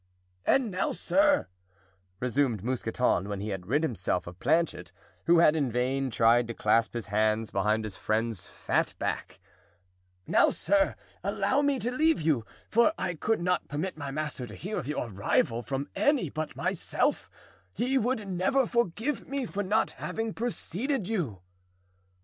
"And 0.47 0.71
now, 0.71 0.93
sir," 0.93 1.45
resumed 2.19 2.63
Mousqueton, 2.63 3.29
when 3.29 3.39
he 3.39 3.49
had 3.49 3.67
rid 3.67 3.83
himself 3.83 4.25
of 4.25 4.39
Planchet, 4.39 4.91
who 5.27 5.37
had 5.37 5.55
in 5.55 5.71
vain 5.71 6.09
tried 6.09 6.47
to 6.47 6.55
clasp 6.55 6.93
his 6.95 7.05
hands 7.05 7.51
behind 7.51 7.83
his 7.83 7.97
friend's 7.97 8.47
fat 8.49 8.95
back, 8.97 9.39
"now, 10.25 10.49
sir, 10.49 10.95
allow 11.23 11.61
me 11.61 11.77
to 11.77 11.91
leave 11.91 12.19
you, 12.19 12.47
for 12.67 12.93
I 12.97 13.13
could 13.13 13.41
not 13.41 13.67
permit 13.67 13.95
my 13.95 14.09
master 14.09 14.47
to 14.47 14.55
hear 14.55 14.79
of 14.79 14.87
your 14.87 15.07
arrival 15.11 15.61
from 15.61 15.87
any 15.95 16.31
but 16.31 16.55
myself; 16.55 17.29
he 17.71 17.99
would 17.99 18.27
never 18.27 18.65
forgive 18.65 19.27
me 19.27 19.45
for 19.45 19.61
not 19.61 19.91
having 19.91 20.33
preceded 20.33 21.07
you." 21.07 21.43